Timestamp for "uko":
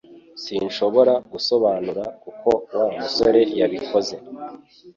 2.29-2.49